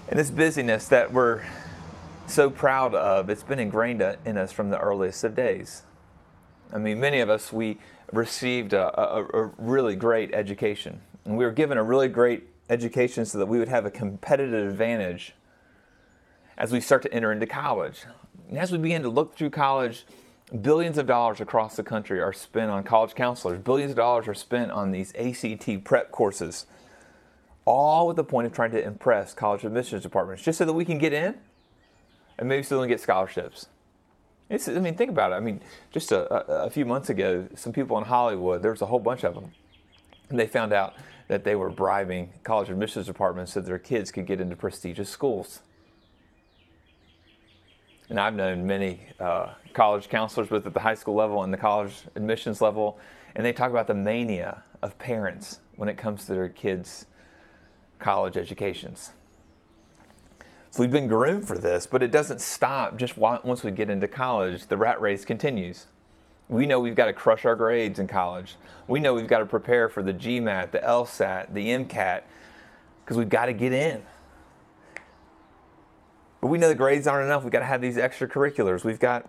And 0.08 0.18
this 0.18 0.30
busyness 0.30 0.88
that 0.88 1.12
we're 1.12 1.44
so 2.26 2.48
proud 2.48 2.94
of, 2.94 3.28
it's 3.28 3.42
been 3.42 3.58
ingrained 3.58 4.02
in 4.24 4.38
us 4.38 4.50
from 4.50 4.70
the 4.70 4.78
earliest 4.78 5.22
of 5.24 5.34
days. 5.34 5.82
I 6.72 6.78
mean, 6.78 6.98
many 6.98 7.20
of 7.20 7.28
us, 7.28 7.52
we 7.52 7.78
received 8.12 8.72
a, 8.72 8.98
a, 8.98 9.24
a, 9.24 9.50
really 9.58 9.94
great 9.94 10.32
education. 10.32 11.02
And 11.26 11.36
we 11.36 11.44
were 11.44 11.52
given 11.52 11.76
a 11.76 11.82
really 11.82 12.08
great 12.08 12.48
education 12.70 13.26
so 13.26 13.36
that 13.38 13.46
we 13.46 13.58
would 13.58 13.68
have 13.68 13.84
a 13.84 13.90
competitive 13.90 14.70
advantage 14.70 15.34
as 16.56 16.72
we 16.72 16.80
start 16.80 17.02
to 17.02 17.12
enter 17.12 17.30
into 17.30 17.46
college. 17.46 18.04
And 18.48 18.58
as 18.58 18.72
we 18.72 18.78
begin 18.78 19.02
to 19.02 19.10
look 19.10 19.36
through 19.36 19.50
college, 19.50 20.06
billions 20.62 20.98
of 20.98 21.06
dollars 21.06 21.40
across 21.40 21.76
the 21.76 21.82
country 21.82 22.20
are 22.20 22.32
spent 22.32 22.70
on 22.70 22.82
college 22.82 23.14
counselors. 23.14 23.60
Billions 23.60 23.90
of 23.90 23.96
dollars 23.96 24.26
are 24.28 24.34
spent 24.34 24.70
on 24.70 24.90
these 24.90 25.14
ACT 25.14 25.84
prep 25.84 26.10
courses, 26.10 26.66
all 27.64 28.06
with 28.06 28.16
the 28.16 28.24
point 28.24 28.46
of 28.46 28.52
trying 28.52 28.70
to 28.72 28.82
impress 28.82 29.32
college 29.34 29.64
admissions 29.64 30.02
departments, 30.02 30.42
just 30.42 30.58
so 30.58 30.64
that 30.64 30.72
we 30.72 30.84
can 30.84 30.98
get 30.98 31.12
in 31.12 31.36
and 32.38 32.48
maybe 32.48 32.62
still 32.62 32.84
get 32.86 33.00
scholarships. 33.00 33.66
It's, 34.48 34.68
I 34.68 34.80
mean, 34.80 34.96
think 34.96 35.10
about 35.10 35.30
it. 35.30 35.36
I 35.36 35.40
mean, 35.40 35.60
just 35.92 36.10
a, 36.10 36.64
a, 36.64 36.70
few 36.70 36.84
months 36.84 37.08
ago, 37.08 37.46
some 37.54 37.72
people 37.72 37.96
in 37.98 38.04
Hollywood, 38.04 38.62
there 38.62 38.72
was 38.72 38.82
a 38.82 38.86
whole 38.86 38.98
bunch 38.98 39.22
of 39.22 39.34
them, 39.34 39.52
and 40.28 40.38
they 40.38 40.48
found 40.48 40.72
out 40.72 40.94
that 41.28 41.44
they 41.44 41.54
were 41.54 41.70
bribing 41.70 42.32
college 42.42 42.68
admissions 42.68 43.06
departments 43.06 43.52
so 43.52 43.60
their 43.60 43.78
kids 43.78 44.10
could 44.10 44.26
get 44.26 44.40
into 44.40 44.56
prestigious 44.56 45.08
schools. 45.08 45.60
And 48.10 48.18
I've 48.18 48.34
known 48.34 48.66
many 48.66 49.00
uh, 49.20 49.50
college 49.72 50.08
counselors, 50.08 50.48
both 50.48 50.66
at 50.66 50.74
the 50.74 50.80
high 50.80 50.96
school 50.96 51.14
level 51.14 51.44
and 51.44 51.52
the 51.52 51.56
college 51.56 51.94
admissions 52.16 52.60
level, 52.60 52.98
and 53.36 53.46
they 53.46 53.52
talk 53.52 53.70
about 53.70 53.86
the 53.86 53.94
mania 53.94 54.64
of 54.82 54.98
parents 54.98 55.60
when 55.76 55.88
it 55.88 55.96
comes 55.96 56.26
to 56.26 56.34
their 56.34 56.48
kids' 56.48 57.06
college 58.00 58.36
educations. 58.36 59.12
So 60.72 60.82
we've 60.82 60.90
been 60.90 61.06
groomed 61.06 61.46
for 61.46 61.56
this, 61.56 61.86
but 61.86 62.02
it 62.02 62.10
doesn't 62.10 62.40
stop 62.40 62.96
just 62.96 63.16
once 63.16 63.62
we 63.62 63.70
get 63.70 63.88
into 63.88 64.08
college. 64.08 64.66
The 64.66 64.76
rat 64.76 65.00
race 65.00 65.24
continues. 65.24 65.86
We 66.48 66.66
know 66.66 66.80
we've 66.80 66.96
got 66.96 67.06
to 67.06 67.12
crush 67.12 67.44
our 67.44 67.54
grades 67.54 68.00
in 68.00 68.08
college. 68.08 68.56
We 68.88 68.98
know 68.98 69.14
we've 69.14 69.28
got 69.28 69.38
to 69.38 69.46
prepare 69.46 69.88
for 69.88 70.02
the 70.02 70.12
GMAT, 70.12 70.72
the 70.72 70.80
LSAT, 70.80 71.54
the 71.54 71.68
MCAT, 71.68 72.22
because 73.04 73.16
we've 73.16 73.28
got 73.28 73.46
to 73.46 73.52
get 73.52 73.72
in. 73.72 74.02
But 76.40 76.48
we 76.48 76.58
know 76.58 76.68
the 76.68 76.74
grades 76.74 77.06
aren't 77.06 77.26
enough. 77.26 77.42
We've 77.42 77.52
got 77.52 77.60
to 77.60 77.66
have 77.66 77.80
these 77.80 77.96
extracurriculars. 77.96 78.84
We've 78.84 79.00
got 79.00 79.28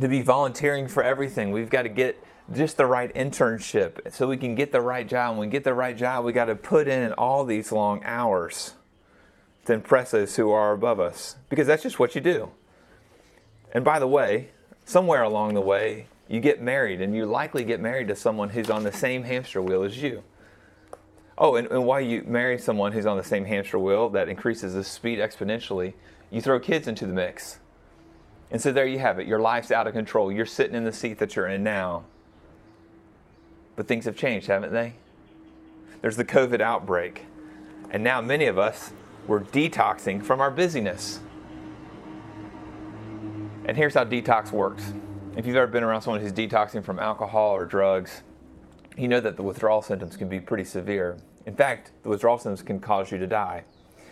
to 0.00 0.08
be 0.08 0.22
volunteering 0.22 0.88
for 0.88 1.02
everything. 1.02 1.50
We've 1.50 1.70
got 1.70 1.82
to 1.82 1.88
get 1.88 2.22
just 2.52 2.76
the 2.76 2.86
right 2.86 3.12
internship 3.14 4.12
so 4.12 4.28
we 4.28 4.36
can 4.36 4.54
get 4.54 4.72
the 4.72 4.80
right 4.80 5.06
job. 5.06 5.30
And 5.30 5.38
when 5.38 5.48
we 5.48 5.52
get 5.52 5.64
the 5.64 5.74
right 5.74 5.96
job, 5.96 6.24
we 6.24 6.32
got 6.32 6.46
to 6.46 6.54
put 6.54 6.88
in 6.88 7.12
all 7.14 7.44
these 7.44 7.72
long 7.72 8.02
hours 8.04 8.74
to 9.66 9.72
impress 9.72 10.12
those 10.12 10.36
who 10.36 10.50
are 10.52 10.72
above 10.72 11.00
us 11.00 11.36
because 11.48 11.66
that's 11.66 11.82
just 11.82 11.98
what 11.98 12.14
you 12.14 12.20
do. 12.20 12.50
And 13.72 13.84
by 13.84 13.98
the 13.98 14.06
way, 14.06 14.50
somewhere 14.84 15.22
along 15.22 15.54
the 15.54 15.60
way, 15.60 16.06
you 16.28 16.40
get 16.40 16.62
married 16.62 17.00
and 17.00 17.14
you 17.14 17.26
likely 17.26 17.64
get 17.64 17.80
married 17.80 18.08
to 18.08 18.16
someone 18.16 18.50
who's 18.50 18.70
on 18.70 18.84
the 18.84 18.92
same 18.92 19.24
hamster 19.24 19.60
wheel 19.60 19.82
as 19.82 20.00
you. 20.02 20.22
Oh, 21.38 21.56
and, 21.56 21.68
and 21.68 21.84
while 21.84 22.00
you 22.00 22.22
marry 22.26 22.58
someone 22.58 22.92
who's 22.92 23.06
on 23.06 23.16
the 23.16 23.24
same 23.24 23.44
hamster 23.44 23.78
wheel 23.78 24.08
that 24.10 24.28
increases 24.28 24.74
the 24.74 24.84
speed 24.84 25.18
exponentially, 25.18 25.94
you 26.30 26.40
throw 26.40 26.58
kids 26.58 26.88
into 26.88 27.06
the 27.06 27.12
mix. 27.12 27.58
And 28.50 28.60
so 28.60 28.72
there 28.72 28.86
you 28.86 28.98
have 28.98 29.18
it. 29.18 29.26
Your 29.26 29.40
life's 29.40 29.70
out 29.70 29.86
of 29.86 29.92
control. 29.92 30.32
You're 30.32 30.46
sitting 30.46 30.74
in 30.74 30.84
the 30.84 30.92
seat 30.92 31.18
that 31.18 31.36
you're 31.36 31.48
in 31.48 31.62
now. 31.62 32.04
But 33.74 33.86
things 33.86 34.06
have 34.06 34.16
changed, 34.16 34.46
haven't 34.46 34.72
they? 34.72 34.94
There's 36.00 36.16
the 36.16 36.24
COVID 36.24 36.60
outbreak. 36.60 37.26
And 37.90 38.02
now 38.02 38.20
many 38.20 38.46
of 38.46 38.58
us 38.58 38.92
we're 39.26 39.40
detoxing 39.40 40.22
from 40.22 40.40
our 40.40 40.50
busyness. 40.50 41.20
And 43.64 43.76
here's 43.76 43.94
how 43.94 44.04
detox 44.04 44.52
works. 44.52 44.92
If 45.36 45.46
you've 45.46 45.56
ever 45.56 45.66
been 45.66 45.82
around 45.82 46.02
someone 46.02 46.20
who's 46.20 46.32
detoxing 46.32 46.84
from 46.84 46.98
alcohol 46.98 47.50
or 47.56 47.64
drugs, 47.64 48.22
you 48.96 49.08
know 49.08 49.20
that 49.20 49.36
the 49.36 49.42
withdrawal 49.42 49.82
symptoms 49.82 50.16
can 50.16 50.28
be 50.28 50.40
pretty 50.40 50.64
severe. 50.64 51.18
In 51.44 51.54
fact, 51.54 51.92
the 52.02 52.08
withdrawal 52.08 52.38
symptoms 52.38 52.62
can 52.62 52.80
cause 52.80 53.10
you 53.10 53.18
to 53.18 53.26
die. 53.26 53.64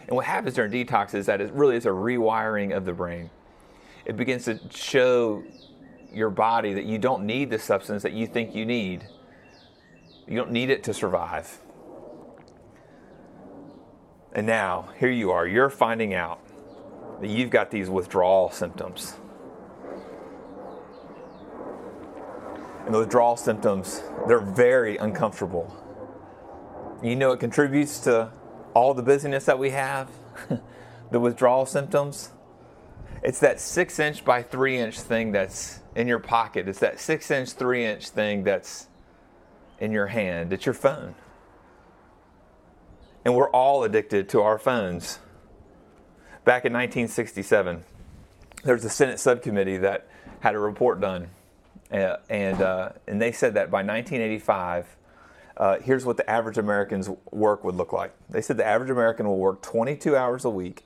And 0.07 0.17
what 0.17 0.27
happens 0.27 0.55
during 0.55 0.71
detox 0.71 1.15
is 1.15 1.27
that 1.27 1.41
it 1.41 1.53
really 1.53 1.77
is 1.77 1.87
a 1.87 1.91
rewiring 1.91 2.77
of 2.77 2.85
the 2.85 2.93
brain. 2.93 3.31
It 4.05 4.17
begins 4.17 4.45
to 4.45 4.61
show 4.71 5.43
your 6.13 6.31
body 6.31 6.75
that 6.75 6.85
you 6.85 6.99
don't 6.99 7.25
need 7.25 7.51
the 7.51 7.59
substance 7.59 8.03
that 8.03 8.13
you 8.13 8.27
think 8.27 8.55
you 8.55 8.67
need. 8.67 9.07
You 10.29 10.37
don't 10.37 10.53
need 10.53 10.71
it 10.71 10.85
to 10.85 10.95
survive. 10.95 11.59
And 14.33 14.47
now, 14.47 14.91
here 14.99 15.11
you 15.11 15.31
are, 15.31 15.47
you're 15.47 15.71
finding 15.71 16.13
out 16.13 16.41
that 17.21 17.29
you've 17.29 17.51
got 17.51 17.71
these 17.71 17.89
withdrawal 17.89 18.51
symptoms. 18.51 19.15
And 22.85 22.95
the 22.95 22.99
withdrawal 22.99 23.37
symptoms, 23.37 24.03
they're 24.29 24.41
very 24.41 24.97
uncomfortable. 24.99 25.75
You 27.03 27.17
know, 27.17 27.33
it 27.33 27.41
contributes 27.41 27.99
to 28.01 28.31
all 28.75 28.93
the 28.93 29.03
busyness 29.03 29.45
that 29.47 29.59
we 29.59 29.71
have, 29.71 30.11
the 31.11 31.21
withdrawal 31.21 31.65
symptoms. 31.67 32.31
It's 33.23 33.41
that 33.41 33.59
six 33.59 33.99
inch 33.99 34.25
by 34.25 34.43
three 34.43 34.79
inch 34.79 35.01
thing 35.01 35.33
that's 35.33 35.81
in 35.95 36.07
your 36.07 36.19
pocket. 36.19 36.69
It's 36.69 36.81
that 36.81 37.01
six 37.01 37.31
inch, 37.31 37.53
three 37.53 37.85
inch 37.85 38.09
thing 38.09 38.43
that's 38.45 38.89
in 39.79 39.93
your 39.93 40.09
hand. 40.09 40.53
It's 40.53 40.67
your 40.67 40.75
phone. 40.75 41.15
And 43.25 43.35
we're 43.35 43.51
all 43.51 43.85
addicted 43.85 44.29
to 44.31 44.43
our 44.43 44.59
phones. 44.59 45.19
Back 46.45 46.67
in 46.67 46.75
1967, 46.75 47.85
there 48.65 48.75
was 48.75 48.85
a 48.85 48.91
Senate 48.91 49.19
subcommittee 49.19 49.79
that 49.79 50.07
had 50.41 50.55
a 50.55 50.59
report 50.59 51.01
done. 51.01 51.29
Uh, 51.91 52.17
and, 52.29 52.61
uh, 52.61 52.91
and 53.07 53.21
they 53.21 53.33
said 53.33 53.55
that 53.55 53.71
by 53.71 53.79
1985, 53.79 54.97
uh, 55.57 55.79
here's 55.81 56.05
what 56.05 56.17
the 56.17 56.29
average 56.29 56.59
American's 56.59 57.09
work 57.31 57.63
would 57.63 57.77
look 57.77 57.93
like. 57.93 58.13
They 58.29 58.41
said 58.41 58.57
the 58.57 58.67
average 58.67 58.91
American 58.91 59.27
will 59.27 59.39
work 59.39 59.63
22 59.63 60.17
hours 60.17 60.45
a 60.45 60.51
week, 60.51 60.85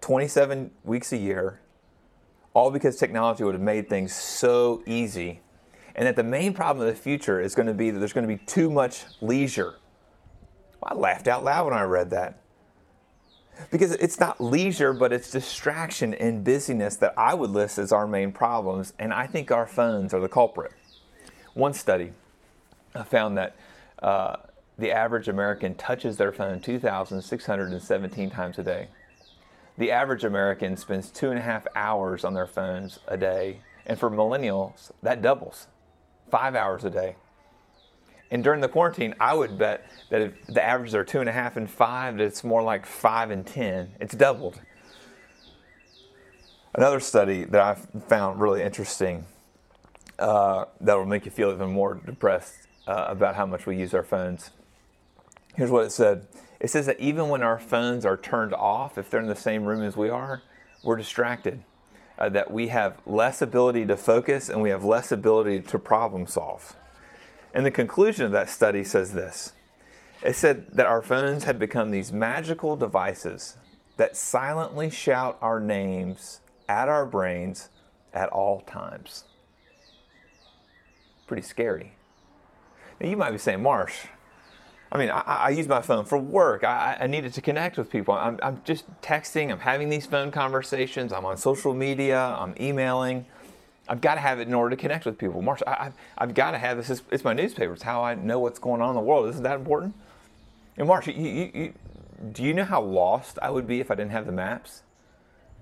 27 0.00 0.70
weeks 0.84 1.12
a 1.12 1.16
year, 1.16 1.60
all 2.54 2.70
because 2.70 2.96
technology 2.96 3.44
would 3.44 3.54
have 3.54 3.62
made 3.62 3.88
things 3.88 4.14
so 4.14 4.82
easy. 4.86 5.40
And 5.94 6.06
that 6.06 6.16
the 6.16 6.24
main 6.24 6.52
problem 6.52 6.86
of 6.86 6.94
the 6.94 7.00
future 7.00 7.40
is 7.40 7.54
going 7.54 7.68
to 7.68 7.74
be 7.74 7.90
that 7.90 7.98
there's 7.98 8.12
going 8.12 8.26
to 8.26 8.34
be 8.34 8.42
too 8.44 8.70
much 8.70 9.04
leisure. 9.20 9.76
Well, 10.80 10.92
I 10.92 10.94
laughed 10.94 11.28
out 11.28 11.44
loud 11.44 11.66
when 11.66 11.74
I 11.74 11.82
read 11.82 12.10
that. 12.10 12.41
Because 13.70 13.92
it's 13.92 14.18
not 14.18 14.40
leisure, 14.40 14.92
but 14.92 15.12
it's 15.12 15.30
distraction 15.30 16.14
and 16.14 16.44
busyness 16.44 16.96
that 16.96 17.14
I 17.16 17.34
would 17.34 17.50
list 17.50 17.78
as 17.78 17.92
our 17.92 18.06
main 18.06 18.32
problems. 18.32 18.92
And 18.98 19.12
I 19.12 19.26
think 19.26 19.50
our 19.50 19.66
phones 19.66 20.12
are 20.14 20.20
the 20.20 20.28
culprit. 20.28 20.72
One 21.54 21.72
study 21.72 22.12
found 23.06 23.36
that 23.38 23.56
uh, 24.02 24.36
the 24.78 24.90
average 24.90 25.28
American 25.28 25.74
touches 25.74 26.16
their 26.16 26.32
phone 26.32 26.60
2,617 26.60 28.30
times 28.30 28.58
a 28.58 28.62
day. 28.62 28.88
The 29.78 29.90
average 29.90 30.24
American 30.24 30.76
spends 30.76 31.10
two 31.10 31.30
and 31.30 31.38
a 31.38 31.42
half 31.42 31.66
hours 31.74 32.24
on 32.24 32.34
their 32.34 32.46
phones 32.46 32.98
a 33.08 33.16
day. 33.16 33.60
And 33.86 33.98
for 33.98 34.10
millennials, 34.10 34.90
that 35.02 35.22
doubles 35.22 35.66
five 36.30 36.54
hours 36.54 36.84
a 36.84 36.90
day. 36.90 37.16
And 38.32 38.42
during 38.42 38.62
the 38.62 38.68
quarantine, 38.68 39.14
I 39.20 39.34
would 39.34 39.58
bet 39.58 39.86
that 40.08 40.22
if 40.22 40.46
the 40.46 40.64
averages 40.64 40.94
are 40.94 41.04
two 41.04 41.20
and 41.20 41.28
a 41.28 41.32
half 41.32 41.58
and 41.58 41.70
five, 41.70 42.16
that 42.16 42.24
it's 42.24 42.42
more 42.42 42.62
like 42.62 42.86
five 42.86 43.30
and 43.30 43.46
10. 43.46 43.96
It's 44.00 44.14
doubled. 44.14 44.58
Another 46.74 46.98
study 46.98 47.44
that 47.44 47.60
I 47.60 47.74
found 48.08 48.40
really 48.40 48.62
interesting 48.62 49.26
uh, 50.18 50.64
that 50.80 50.94
will 50.94 51.04
make 51.04 51.26
you 51.26 51.30
feel 51.30 51.50
even 51.50 51.70
more 51.72 51.92
depressed 51.94 52.68
uh, 52.86 53.04
about 53.08 53.34
how 53.34 53.44
much 53.44 53.66
we 53.66 53.76
use 53.76 53.92
our 53.92 54.02
phones. 54.02 54.50
Here's 55.54 55.70
what 55.70 55.84
it 55.84 55.92
said 55.92 56.26
it 56.58 56.70
says 56.70 56.86
that 56.86 56.98
even 56.98 57.28
when 57.28 57.42
our 57.42 57.58
phones 57.58 58.06
are 58.06 58.16
turned 58.16 58.54
off, 58.54 58.96
if 58.96 59.10
they're 59.10 59.20
in 59.20 59.26
the 59.26 59.36
same 59.36 59.64
room 59.64 59.82
as 59.82 59.94
we 59.94 60.08
are, 60.08 60.42
we're 60.82 60.96
distracted. 60.96 61.62
Uh, 62.18 62.30
that 62.30 62.50
we 62.50 62.68
have 62.68 62.98
less 63.04 63.42
ability 63.42 63.84
to 63.84 63.96
focus 63.96 64.48
and 64.48 64.62
we 64.62 64.70
have 64.70 64.84
less 64.84 65.12
ability 65.12 65.60
to 65.60 65.78
problem 65.78 66.26
solve. 66.26 66.76
And 67.54 67.66
the 67.66 67.70
conclusion 67.70 68.24
of 68.24 68.32
that 68.32 68.48
study 68.48 68.84
says 68.84 69.12
this 69.12 69.52
it 70.22 70.36
said 70.36 70.66
that 70.72 70.86
our 70.86 71.02
phones 71.02 71.44
had 71.44 71.58
become 71.58 71.90
these 71.90 72.12
magical 72.12 72.76
devices 72.76 73.56
that 73.96 74.16
silently 74.16 74.88
shout 74.88 75.36
our 75.40 75.60
names 75.60 76.40
at 76.68 76.88
our 76.88 77.04
brains 77.04 77.68
at 78.14 78.28
all 78.28 78.60
times. 78.60 79.24
Pretty 81.26 81.42
scary. 81.42 81.94
Now, 83.00 83.08
you 83.08 83.16
might 83.16 83.32
be 83.32 83.38
saying, 83.38 83.62
Marsh, 83.62 84.06
I 84.92 84.98
mean, 84.98 85.10
I, 85.10 85.20
I, 85.20 85.48
use 85.50 85.66
my 85.66 85.80
phone 85.80 86.04
for 86.04 86.18
work. 86.18 86.64
I, 86.64 86.98
I 87.00 87.06
needed 87.06 87.32
to 87.34 87.40
connect 87.40 87.78
with 87.78 87.90
people. 87.90 88.14
I'm, 88.14 88.38
I'm, 88.42 88.60
just 88.64 88.84
texting, 89.00 89.50
I'm 89.50 89.58
having 89.58 89.88
these 89.88 90.04
phone 90.06 90.30
conversations, 90.30 91.12
I'm 91.12 91.24
on 91.24 91.38
social 91.38 91.72
media, 91.72 92.36
I'm 92.38 92.54
emailing. 92.60 93.24
I've 93.88 94.00
got 94.00 94.14
to 94.14 94.20
have 94.20 94.38
it 94.38 94.48
in 94.48 94.54
order 94.54 94.74
to 94.74 94.80
connect 94.80 95.04
with 95.04 95.18
people. 95.18 95.42
Marsh, 95.42 95.60
I, 95.66 95.90
have 96.18 96.34
got 96.34 96.52
to 96.52 96.58
have 96.58 96.76
this. 96.76 97.02
It's, 97.10 97.24
my 97.24 97.32
newspaper. 97.32 97.72
It's 97.72 97.82
how 97.82 98.02
I 98.02 98.14
know 98.14 98.38
what's 98.38 98.58
going 98.58 98.80
on 98.80 98.90
in 98.90 98.94
the 98.94 99.00
world. 99.00 99.28
Isn't 99.28 99.42
that 99.42 99.56
important? 99.56 99.94
And 100.76 100.86
Marsh, 100.86 101.08
you, 101.08 101.14
you, 101.14 101.50
you, 101.52 101.74
do 102.32 102.42
you 102.42 102.54
know 102.54 102.64
how 102.64 102.80
lost 102.80 103.38
I 103.42 103.50
would 103.50 103.66
be 103.66 103.80
if 103.80 103.90
I 103.90 103.94
didn't 103.94 104.12
have 104.12 104.26
the 104.26 104.32
maps? 104.32 104.82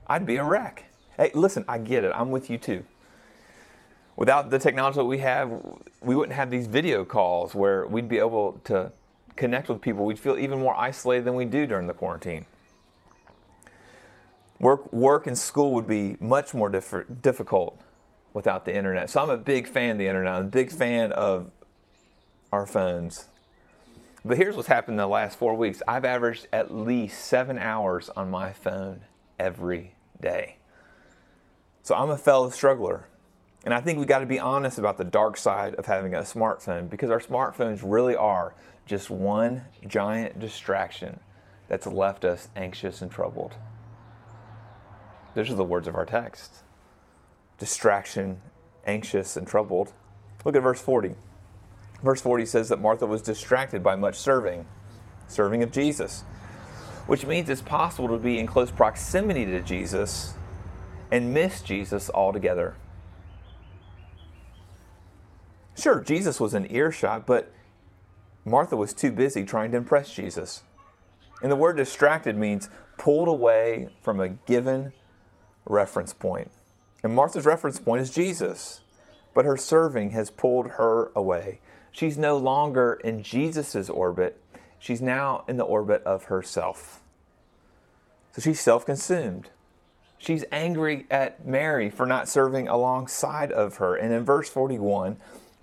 I'd 0.07 0.27
be 0.27 0.37
a 0.37 0.45
wreck. 0.45 0.85
Hey, 1.17 1.31
listen, 1.35 1.65
I 1.67 1.79
get 1.79 2.05
it. 2.05 2.13
I'm 2.15 2.31
with 2.31 2.51
you 2.51 2.59
too 2.59 2.85
without 4.21 4.51
the 4.51 4.59
technology 4.59 4.97
that 4.97 5.05
we 5.07 5.19
have, 5.19 5.51
we 6.03 6.15
wouldn't 6.15 6.37
have 6.37 6.51
these 6.51 6.67
video 6.67 7.07
calls 7.07 7.55
where 7.55 7.87
we'd 7.87 8.07
be 8.07 8.19
able 8.19 8.61
to 8.65 8.93
connect 9.35 9.71
with 9.71 9.81
people. 9.81 10.05
We'd 10.05 10.19
feel 10.19 10.39
even 10.39 10.61
more 10.61 10.77
isolated 10.77 11.25
than 11.25 11.35
we 11.35 11.47
do 11.47 11.67
during 11.67 11.87
the 11.87 11.95
quarantine. 11.95 12.45
Work, 14.59 14.93
work 14.93 15.27
and 15.27 15.39
school 15.39 15.73
would 15.73 15.87
be 15.87 16.19
much 16.21 16.53
more 16.53 16.69
diff- 16.69 17.07
difficult 17.23 17.81
without 18.33 18.65
the 18.65 18.75
internet. 18.75 19.11
So 19.11 19.23
I'm 19.23 19.31
a 19.31 19.37
big 19.37 19.67
fan 19.67 19.93
of 19.93 19.99
the 19.99 20.07
internet. 20.07 20.35
I'm 20.35 20.47
a 20.47 20.49
big 20.49 20.71
fan 20.71 21.13
of 21.13 21.51
our 22.53 22.67
phones. 22.67 23.27
But 24.25 24.37
here's 24.37 24.57
what's 24.57 24.69
happened 24.69 24.95
in 24.95 24.99
the 24.99 25.07
last 25.07 25.39
four 25.39 25.55
weeks 25.55 25.83
I've 25.89 26.05
averaged 26.05 26.47
at 26.53 26.73
least 26.73 27.25
seven 27.25 27.59
hours 27.59 28.11
on 28.11 28.31
my 28.31 28.53
phone 28.53 29.03
every 29.39 29.95
day. 30.21 30.57
So 31.83 31.95
I'm 31.95 32.11
a 32.11 32.19
fellow 32.19 32.51
struggler. 32.51 33.07
And 33.65 33.75
I 33.75 33.81
think 33.81 33.99
we 33.99 34.07
got 34.07 34.21
to 34.21 34.27
be 34.27 34.39
honest 34.39 34.79
about 34.79 34.97
the 34.97 35.05
dark 35.05 35.37
side 35.37 35.75
of 35.75 35.87
having 35.87 36.15
a 36.15 36.21
smartphone 36.21 36.89
because 36.89 37.11
our 37.11 37.21
smartphones 37.21 37.81
really 37.83 38.17
are 38.17 38.55
just 38.87 39.11
one 39.11 39.63
giant 39.87 40.39
distraction 40.41 41.21
that's 41.69 41.87
left 41.87 42.25
us 42.25 42.49
anxious 42.57 43.03
and 43.03 43.11
troubled. 43.11 43.55
Those 45.35 45.51
are 45.51 45.55
the 45.55 45.65
words 45.65 45.87
of 45.89 45.95
our 45.95 46.07
text 46.07 46.63
distraction, 47.61 48.41
anxious, 48.87 49.37
and 49.37 49.47
troubled. 49.47 49.93
Look 50.45 50.57
at 50.57 50.63
verse 50.63 50.81
40. 50.81 51.15
Verse 52.03 52.21
40 52.21 52.47
says 52.47 52.69
that 52.71 52.81
Martha 52.81 53.07
was 53.07 53.23
distracted 53.23 53.83
by 53.85 53.95
much 53.95 54.17
serving, 54.17 54.67
serving 55.29 55.63
of 55.63 55.71
Jesus, 55.71 56.23
which 57.07 57.27
means 57.27 57.49
it's 57.49 57.63
possible 57.63 58.09
to 58.09 58.19
be 58.19 58.39
in 58.39 58.47
close 58.47 58.71
proximity 58.71 59.45
to 59.45 59.61
Jesus 59.61 60.35
and 61.13 61.35
miss 61.35 61.61
Jesus 61.61 62.11
altogether. 62.13 62.75
Sure, 65.77 66.01
Jesus 66.01 66.41
was 66.41 66.55
in 66.55 66.71
earshot, 66.75 67.27
but 67.27 67.53
Martha 68.45 68.77
was 68.77 68.95
too 68.95 69.13
busy 69.13 69.45
trying 69.45 69.71
to 69.73 69.77
impress 69.77 70.13
Jesus. 70.13 70.63
And 71.43 71.53
the 71.53 71.57
word 71.57 71.77
distracted 71.77 72.37
means 72.37 72.71
pulled 72.97 73.29
away 73.29 73.91
from 74.03 74.21
a 74.21 74.29
given 74.29 74.93
reference 75.67 76.13
point. 76.13 76.51
And 77.03 77.15
Martha's 77.15 77.47
reference 77.47 77.79
point 77.79 78.03
is 78.03 78.11
Jesus, 78.11 78.81
but 79.35 79.45
her 79.45 79.57
serving 79.57 80.11
has 80.11 80.31
pulled 80.31 80.73
her 80.73 81.11
away. 81.15 81.61
She's 81.93 82.19
no 82.19 82.37
longer 82.37 83.01
in 83.03 83.23
Jesus' 83.23 83.89
orbit, 83.89 84.41
she's 84.79 85.01
now 85.01 85.45
in 85.49 85.57
the 85.57 85.65
orbit 85.65 86.03
of 86.05 86.25
herself. 86.25 87.01
So 88.33 88.43
she's 88.43 88.61
self 88.61 88.87
consumed. 88.87 89.51
She's 90.19 90.45
angry 90.53 91.07
at 91.11 91.47
Mary 91.47 91.89
for 91.89 92.05
not 92.05 92.29
serving 92.29 92.69
alongside 92.69 93.51
of 93.51 93.77
her. 93.77 93.97
And 93.97 94.13
in 94.13 94.23
verse 94.23 94.51
41, 94.51 95.17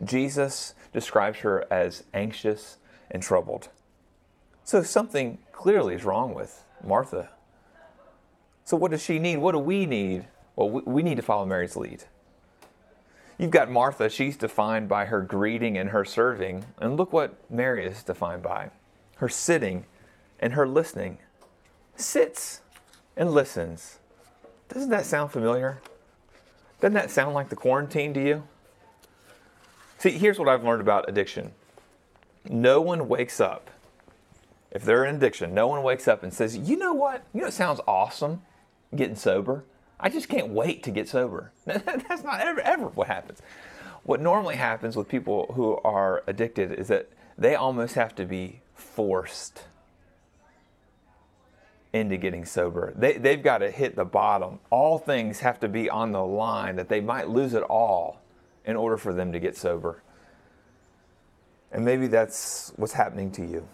Jesus 0.04 0.74
describes 0.92 1.40
her 1.40 1.66
as 1.72 2.04
anxious 2.12 2.78
and 3.12 3.22
troubled. 3.22 3.70
So 4.64 4.82
something 4.82 5.38
clearly 5.52 5.94
is 5.94 6.04
wrong 6.04 6.34
with 6.34 6.64
Martha. 6.84 7.30
So, 8.66 8.76
what 8.76 8.92
does 8.92 9.02
she 9.02 9.20
need? 9.20 9.38
What 9.38 9.54
do 9.54 9.60
we 9.60 9.86
need? 9.86 10.26
Well, 10.58 10.70
we 10.70 11.04
need 11.04 11.16
to 11.16 11.22
follow 11.22 11.46
Mary's 11.46 11.78
lead. 11.78 12.04
You've 13.38 13.52
got 13.52 13.72
Martha, 13.72 14.10
she's 14.10 14.36
defined 14.36 14.90
by 14.90 15.06
her 15.06 15.22
greeting 15.22 15.78
and 15.78 15.92
her 15.92 16.04
serving. 16.04 16.66
And 16.80 16.98
look 16.98 17.14
what 17.14 17.36
Mary 17.50 17.86
is 17.86 18.04
defined 18.04 18.44
by 18.44 18.72
her 19.18 19.30
sitting 19.30 19.86
and 20.40 20.54
her 20.54 20.68
listening. 20.68 21.20
Sits 21.96 22.62
and 23.16 23.32
listens. 23.32 24.00
Doesn't 24.68 24.90
that 24.90 25.06
sound 25.06 25.32
familiar? 25.32 25.80
Doesn't 26.82 26.96
that 26.96 27.12
sound 27.12 27.34
like 27.34 27.48
the 27.48 27.56
quarantine 27.56 28.14
to 28.16 28.22
you? 28.22 28.44
See, 30.00 30.12
here's 30.12 30.38
what 30.38 30.50
I've 30.50 30.66
learned 30.66 30.82
about 30.82 31.08
addiction 31.08 31.54
no 32.50 32.82
one 32.82 33.08
wakes 33.08 33.40
up 33.40 33.70
if 34.72 34.84
they're 34.84 35.06
in 35.06 35.16
addiction, 35.16 35.54
no 35.54 35.68
one 35.68 35.82
wakes 35.82 36.08
up 36.08 36.24
and 36.24 36.34
says, 36.34 36.58
you 36.58 36.78
know 36.78 36.94
what? 36.94 37.24
You 37.34 37.42
know, 37.42 37.48
it 37.48 37.54
sounds 37.54 37.80
awesome 37.88 38.42
getting 38.96 39.16
sober. 39.16 39.64
I 40.00 40.10
just 40.10 40.30
can't 40.30 40.50
wait 40.50 40.84
to 40.84 40.92
get 40.92 41.10
sober. 41.10 41.52
That's 41.66 42.24
not 42.24 42.42
ever, 42.42 42.62
ever 42.62 42.88
what 42.88 43.08
happens. 43.08 43.42
What 44.04 44.22
normally 44.22 44.56
happens 44.56 44.96
with 44.96 45.08
people 45.08 45.52
who 45.56 45.78
are 45.78 46.24
addicted 46.28 46.72
is 46.72 46.88
that 46.88 47.10
they 47.38 47.56
almost 47.56 47.96
have 47.96 48.16
to 48.16 48.26
be 48.26 48.62
forced 48.74 49.64
into 51.94 52.18
getting 52.18 52.46
sober. 52.46 52.94
They, 52.96 53.14
they've 53.14 53.42
got 53.42 53.60
to 53.60 53.72
hit 53.72 53.96
the 53.96 54.06
bottom. 54.06 54.60
All 54.70 55.00
things 55.00 55.40
have 55.40 55.60
to 55.62 55.68
be 55.68 55.90
on 55.90 56.12
the 56.12 56.24
line 56.24 56.76
that 56.76 56.90
they 56.90 57.02
might 57.02 57.30
lose 57.30 57.54
it 57.54 57.64
all 57.64 58.22
in 58.66 58.76
order 58.76 58.98
for 58.98 59.14
them 59.14 59.32
to 59.34 59.40
get 59.40 59.58
sober. 59.58 60.04
And 61.72 61.84
maybe 61.84 62.08
that's 62.08 62.72
what's 62.76 62.94
happening 62.94 63.32
to 63.32 63.46
you. 63.46 63.68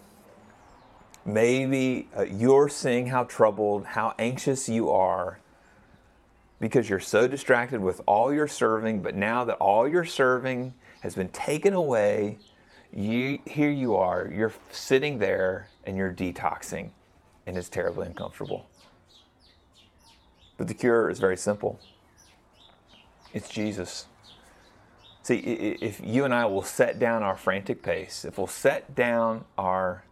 Maybe 1.25 2.09
uh, 2.17 2.23
you're 2.23 2.69
seeing 2.69 3.07
how 3.07 3.23
troubled, 3.25 3.85
how 3.85 4.13
anxious 4.19 4.67
you 4.67 4.89
are 4.89 5.39
because 6.63 6.89
you're 6.89 6.97
so 6.97 7.27
distracted 7.27 7.81
with 7.81 7.99
all 8.05 8.33
your 8.33 8.47
serving, 8.47 9.01
but 9.01 9.15
now 9.15 9.43
that 9.43 9.57
all 9.57 9.85
your 9.85 10.05
serving 10.05 10.73
has 11.01 11.13
been 11.13 11.27
taken 11.27 11.73
away, 11.73 12.37
you, 12.93 13.37
here 13.45 13.69
you 13.69 13.97
are, 13.97 14.31
you're 14.33 14.53
sitting 14.71 15.19
there 15.19 15.67
and 15.83 15.97
you're 15.97 16.13
detoxing, 16.13 16.91
and 17.45 17.57
it's 17.57 17.67
terribly 17.67 18.07
uncomfortable. 18.07 18.65
But 20.55 20.69
the 20.69 20.73
cure 20.73 21.09
is 21.09 21.19
very 21.19 21.35
simple 21.35 21.81
it's 23.33 23.49
Jesus. 23.49 24.05
See, 25.23 25.39
if 25.39 25.99
you 26.01 26.23
and 26.23 26.33
I 26.33 26.45
will 26.45 26.63
set 26.63 26.97
down 26.97 27.23
our 27.23 27.35
frantic 27.35 27.83
pace, 27.83 28.23
if 28.23 28.37
we'll 28.37 28.47
set 28.47 28.95
down 28.95 29.43
our 29.57 30.05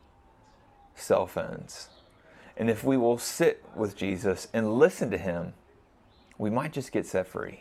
cell 0.96 1.28
phones, 1.28 1.88
and 2.58 2.70
if 2.70 2.84
we 2.84 2.98
will 2.98 3.18
sit 3.18 3.64
with 3.74 3.96
Jesus 3.96 4.50
and 4.52 4.78
listen 4.78 5.10
to 5.12 5.18
Him, 5.18 5.54
we 6.42 6.50
might 6.50 6.74
just 6.74 6.92
get 6.92 7.06
set 7.06 7.28
free. 7.28 7.60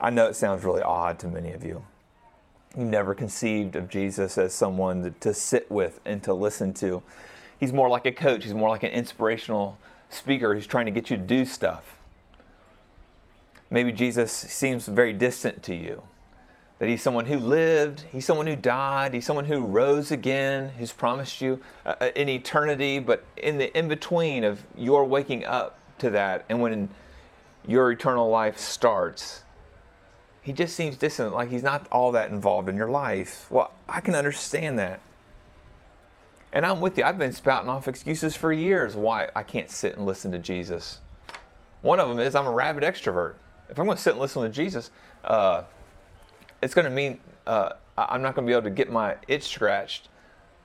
I 0.00 0.10
know 0.10 0.26
it 0.26 0.34
sounds 0.34 0.64
really 0.64 0.82
odd 0.82 1.20
to 1.20 1.28
many 1.28 1.52
of 1.52 1.64
you. 1.64 1.84
You 2.76 2.84
never 2.84 3.14
conceived 3.14 3.76
of 3.76 3.88
Jesus 3.88 4.36
as 4.38 4.52
someone 4.52 5.14
to 5.20 5.32
sit 5.32 5.70
with 5.70 6.00
and 6.04 6.20
to 6.24 6.34
listen 6.34 6.74
to. 6.74 7.00
He's 7.60 7.72
more 7.72 7.88
like 7.88 8.06
a 8.06 8.12
coach, 8.12 8.42
he's 8.42 8.54
more 8.54 8.68
like 8.68 8.82
an 8.82 8.90
inspirational 8.90 9.78
speaker 10.10 10.52
who's 10.52 10.66
trying 10.66 10.86
to 10.86 10.90
get 10.90 11.10
you 11.10 11.16
to 11.16 11.22
do 11.22 11.44
stuff. 11.44 11.96
Maybe 13.70 13.92
Jesus 13.92 14.32
seems 14.32 14.86
very 14.86 15.12
distant 15.12 15.62
to 15.62 15.76
you. 15.76 16.02
That 16.78 16.88
he's 16.88 17.02
someone 17.02 17.24
who 17.24 17.38
lived, 17.38 18.04
he's 18.12 18.26
someone 18.26 18.46
who 18.46 18.56
died, 18.56 19.14
he's 19.14 19.24
someone 19.24 19.46
who 19.46 19.60
rose 19.60 20.10
again, 20.10 20.70
who's 20.78 20.92
promised 20.92 21.40
you 21.40 21.60
uh, 21.86 21.94
uh 22.00 22.10
an 22.16 22.28
eternity, 22.28 22.98
but 22.98 23.24
in 23.36 23.58
the 23.58 23.76
in 23.76 23.88
between 23.88 24.44
of 24.44 24.62
your 24.76 25.04
waking 25.04 25.44
up 25.44 25.78
to 25.98 26.10
that 26.10 26.44
and 26.48 26.60
when 26.60 26.90
your 27.66 27.90
eternal 27.90 28.28
life 28.28 28.58
starts, 28.58 29.42
he 30.42 30.52
just 30.52 30.76
seems 30.76 30.96
distant, 30.96 31.34
like 31.34 31.50
he's 31.50 31.62
not 31.62 31.88
all 31.90 32.12
that 32.12 32.30
involved 32.30 32.68
in 32.68 32.76
your 32.76 32.88
life. 32.88 33.50
Well, 33.50 33.72
I 33.88 34.00
can 34.00 34.14
understand 34.14 34.78
that. 34.78 35.00
And 36.52 36.64
I'm 36.64 36.80
with 36.80 36.96
you. 36.96 37.04
I've 37.04 37.18
been 37.18 37.32
spouting 37.32 37.68
off 37.68 37.88
excuses 37.88 38.36
for 38.36 38.52
years 38.52 38.94
why 38.94 39.28
I 39.34 39.42
can't 39.42 39.70
sit 39.70 39.96
and 39.96 40.06
listen 40.06 40.30
to 40.32 40.38
Jesus. 40.38 41.00
One 41.82 41.98
of 41.98 42.08
them 42.08 42.20
is 42.20 42.34
I'm 42.34 42.46
a 42.46 42.52
rabid 42.52 42.84
extrovert. 42.84 43.34
If 43.68 43.78
I'm 43.78 43.86
going 43.86 43.96
to 43.96 44.02
sit 44.02 44.12
and 44.12 44.20
listen 44.20 44.42
to 44.42 44.48
Jesus, 44.48 44.90
uh, 45.24 45.64
it's 46.62 46.74
going 46.74 46.84
to 46.84 46.90
mean 46.90 47.20
uh, 47.46 47.70
I'm 47.96 48.22
not 48.22 48.34
going 48.34 48.46
to 48.46 48.50
be 48.50 48.54
able 48.54 48.64
to 48.64 48.70
get 48.70 48.90
my 48.90 49.16
itch 49.28 49.44
scratched 49.44 50.08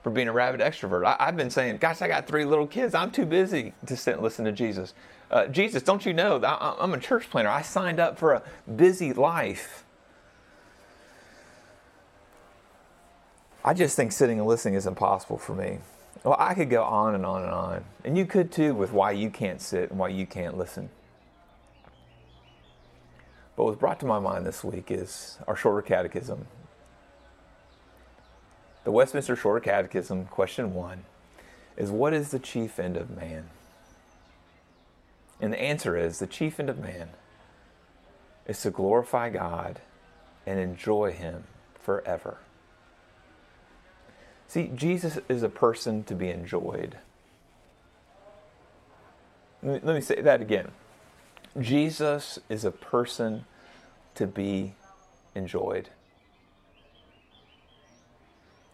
for 0.02 0.10
being 0.10 0.28
a 0.28 0.32
rabid 0.32 0.60
extrovert. 0.60 1.04
I, 1.04 1.24
have 1.24 1.36
been 1.36 1.50
saying, 1.50 1.76
gosh, 1.76 2.02
I 2.02 2.08
got 2.08 2.26
three 2.26 2.44
little 2.44 2.66
kids. 2.66 2.94
I'm 2.94 3.10
too 3.10 3.24
busy 3.24 3.72
to 3.86 3.96
sit 3.96 4.14
and 4.14 4.22
listen 4.22 4.44
to 4.44 4.52
Jesus. 4.52 4.94
Uh, 5.30 5.46
Jesus, 5.46 5.82
don't 5.82 6.04
you 6.04 6.12
know? 6.12 6.40
I, 6.42 6.76
I'm 6.78 6.92
a 6.92 6.98
church 6.98 7.30
planner. 7.30 7.48
I 7.48 7.62
signed 7.62 8.00
up 8.00 8.18
for 8.18 8.32
a 8.32 8.42
busy 8.76 9.12
life. 9.12 9.84
I 13.64 13.74
just 13.74 13.94
think 13.94 14.10
sitting 14.10 14.40
and 14.40 14.48
listening 14.48 14.74
is 14.74 14.86
impossible 14.86 15.38
for 15.38 15.54
me. 15.54 15.78
Well, 16.24 16.36
I 16.38 16.54
could 16.54 16.68
go 16.68 16.82
on 16.82 17.14
and 17.14 17.24
on 17.24 17.42
and 17.42 17.52
on. 17.52 17.84
And 18.04 18.18
you 18.18 18.26
could 18.26 18.50
too 18.50 18.74
with 18.74 18.92
why 18.92 19.12
you 19.12 19.30
can't 19.30 19.60
sit 19.60 19.90
and 19.90 19.98
why 19.98 20.08
you 20.08 20.26
can't 20.26 20.58
listen. 20.58 20.90
But 23.56 23.64
what's 23.64 23.78
brought 23.78 24.00
to 24.00 24.06
my 24.06 24.18
mind 24.18 24.46
this 24.46 24.64
week 24.64 24.90
is 24.90 25.38
our 25.46 25.56
shorter 25.56 25.82
catechism. 25.82 26.46
The 28.84 28.90
Westminster 28.90 29.36
Shorter 29.36 29.60
Catechism, 29.60 30.26
question 30.26 30.74
one, 30.74 31.04
is 31.76 31.90
what 31.90 32.12
is 32.12 32.30
the 32.30 32.40
chief 32.40 32.80
end 32.80 32.96
of 32.96 33.10
man? 33.10 33.50
And 35.40 35.52
the 35.52 35.60
answer 35.60 35.96
is 35.96 36.18
the 36.18 36.26
chief 36.26 36.58
end 36.58 36.68
of 36.68 36.78
man 36.78 37.10
is 38.46 38.60
to 38.62 38.70
glorify 38.70 39.30
God 39.30 39.80
and 40.46 40.58
enjoy 40.58 41.12
Him 41.12 41.44
forever. 41.74 42.38
See, 44.48 44.70
Jesus 44.74 45.18
is 45.28 45.42
a 45.42 45.48
person 45.48 46.02
to 46.04 46.14
be 46.14 46.28
enjoyed. 46.28 46.98
Let 49.62 49.84
me 49.84 50.00
say 50.00 50.20
that 50.20 50.42
again. 50.42 50.72
Jesus 51.60 52.38
is 52.48 52.64
a 52.64 52.70
person 52.70 53.44
to 54.14 54.26
be 54.26 54.74
enjoyed. 55.34 55.90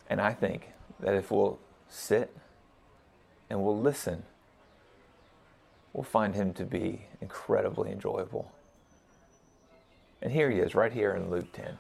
And 0.09 0.21
I 0.21 0.33
think 0.33 0.69
that 1.01 1.15
if 1.15 1.31
we'll 1.31 1.59
sit 1.89 2.37
and 3.51 3.63
we'll 3.63 3.79
listen, 3.79 4.23
we'll 5.93 6.05
find 6.05 6.35
him 6.35 6.53
to 6.55 6.65
be 6.65 7.07
incredibly 7.21 7.91
enjoyable. 7.91 8.53
And 10.23 10.33
here 10.33 10.51
he 10.51 10.59
is, 10.59 10.75
right 10.75 10.93
here 10.93 11.15
in 11.15 11.31
Luke 11.31 11.53
10. 11.53 11.79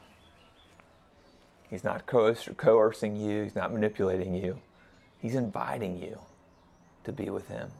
He's 1.70 1.84
not 1.84 2.06
coercing 2.06 3.16
you, 3.16 3.44
he's 3.44 3.54
not 3.54 3.72
manipulating 3.72 4.34
you. 4.34 4.58
He's 5.20 5.34
inviting 5.34 6.00
you 6.00 6.18
to 7.04 7.12
be 7.12 7.30
with 7.30 7.48
him. 7.48 7.70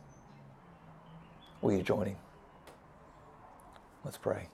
Will 1.62 1.72
you 1.72 1.83
join 1.83 2.07
him? 2.07 2.16
Let's 4.09 4.16
pray. 4.16 4.49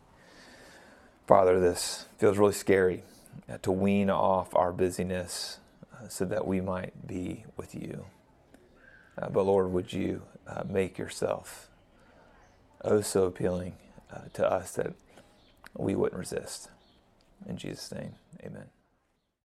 Father, 1.29 1.61
this 1.61 2.07
feels 2.19 2.39
really 2.39 2.55
scary 2.55 3.05
uh, 3.49 3.59
to 3.59 3.71
wean 3.71 4.11
off 4.11 4.53
our 4.57 4.73
busyness 4.73 5.59
uh, 5.95 6.09
so 6.09 6.25
that 6.25 6.45
we 6.45 6.61
might 6.61 7.07
be 7.07 7.45
with 7.57 7.73
you. 7.73 8.05
Uh, 9.17 9.29
but 9.29 9.45
Lord, 9.45 9.71
would 9.71 9.93
you 9.93 10.23
uh, 10.49 10.65
make 10.69 10.99
yourself 10.99 11.71
oh 12.83 13.01
so 13.01 13.27
appealing 13.27 13.77
uh, 14.13 14.23
to 14.33 14.45
us 14.45 14.73
that 14.73 14.93
we 15.79 15.95
wouldn't 15.95 16.19
resist. 16.19 16.69
In 17.49 17.57
Jesus' 17.57 17.93
name, 17.93 18.17
amen. 18.45 18.84